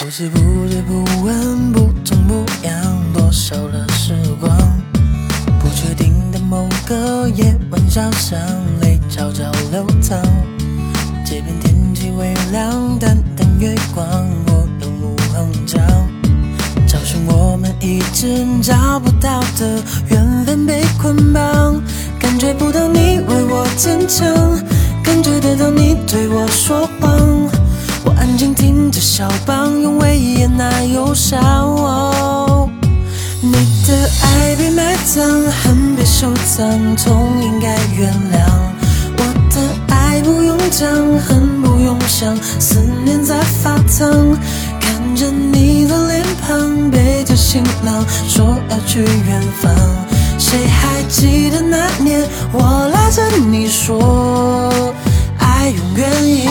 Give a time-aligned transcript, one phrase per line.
[0.00, 0.38] 不知不
[0.68, 2.72] 觉不问，不痛不痒，
[3.12, 4.56] 多少了时光
[5.58, 8.38] 不确定的某个夜晚，小巷
[8.80, 10.22] 泪悄悄流淌。
[11.24, 14.06] 街边天气微凉，淡淡月光，
[14.46, 15.80] 我走路哼唱，
[16.86, 21.82] 找寻我们一直找不到的缘分被捆绑。
[22.20, 24.32] 感觉不到你为我坚强，
[25.02, 27.18] 感觉得到你对我说谎。
[28.08, 31.36] 我安静听着肖邦，用威严那忧伤。
[33.42, 33.52] 你
[33.86, 35.22] 的爱被埋葬，
[35.62, 38.48] 恨被收藏，痛应该原谅。
[39.18, 44.08] 我的爱不用讲，恨不用想，思念在发烫。
[44.80, 49.70] 看着你的脸庞，背着行囊，说要去远方。
[50.38, 54.94] 谁还记得那年，我拉着你说，
[55.38, 56.48] 爱永远一样。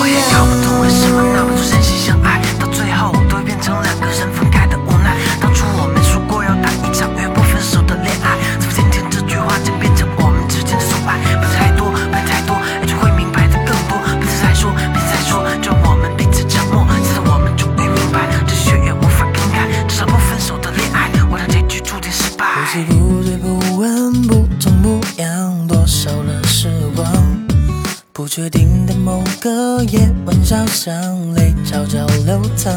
[28.38, 30.93] 确定的某个夜晚，小巷
[31.33, 32.71] 泪悄悄流淌。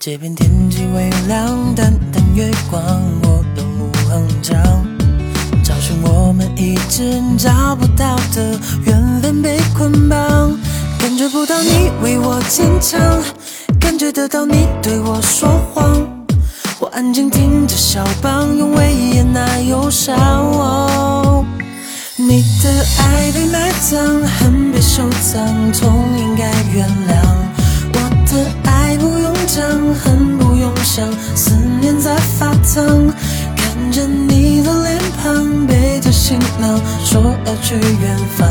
[0.00, 2.82] 街边天气微凉，淡淡月光，
[3.22, 4.84] 我的路很长，
[5.62, 10.18] 找寻我们一直找不到的缘分被捆绑，
[10.98, 13.00] 感觉不到你为我坚强，
[13.78, 16.04] 感觉得到你对我说谎。
[16.80, 21.07] 我安静听着肖邦，用威也那忧伤。
[22.20, 27.14] 你的爱被埋葬，恨被收藏，痛应该原谅。
[27.94, 29.64] 我的爱不用讲，
[29.94, 33.06] 恨不用想，思念在发烫。
[33.56, 38.48] 看着你的脸庞，背着行囊，说要去远方。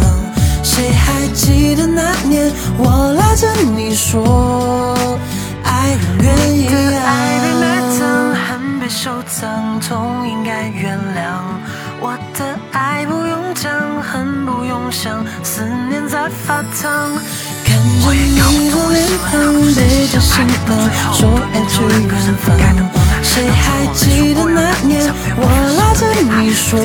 [0.63, 4.46] 谁还记得那年，我拉着你说，
[14.07, 17.11] 恨不用想，思念在发烫。
[17.65, 20.69] 看着你的脸庞，背着行囊，
[21.13, 22.09] 说要去远
[22.41, 22.45] 方。
[23.21, 25.43] 谁还记得那年，我
[25.77, 26.79] 拉着你说，